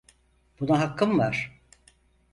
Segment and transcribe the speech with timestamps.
[0.59, 1.61] Buna hakkım var.